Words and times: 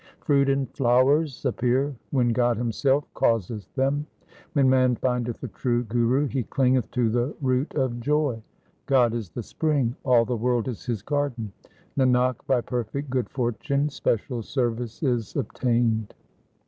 Fruit 0.19 0.49
and 0.49 0.67
flowers 0.73 1.45
appear 1.45 1.95
when 2.09 2.29
God 2.29 2.57
Himself 2.57 3.03
causeth 3.13 3.71
them. 3.75 4.07
When 4.53 4.67
man 4.67 4.95
findeth 4.95 5.41
the 5.41 5.47
true 5.47 5.83
Guru, 5.83 6.25
he 6.25 6.41
clingeth 6.41 6.89
to 6.89 7.07
the 7.11 7.35
Root 7.39 7.75
of 7.75 7.99
joy. 7.99 8.41
God 8.87 9.13
is 9.13 9.29
the 9.29 9.43
spring; 9.43 9.95
all 10.03 10.25
the 10.25 10.35
world 10.35 10.67
is 10.67 10.85
His 10.87 11.03
garden. 11.03 11.53
Nanak, 11.95 12.37
by 12.47 12.61
perfect 12.61 13.11
good 13.11 13.29
fortune 13.29 13.89
special 13.89 14.41
service 14.41 15.03
is 15.03 15.35
obtained. 15.35 16.15